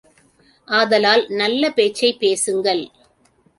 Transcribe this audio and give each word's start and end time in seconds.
ஆதலால் 0.67 1.27
நல்ல 1.27 1.71
பேச்சைப் 1.71 2.19
பேசுங்கள். 2.19 2.83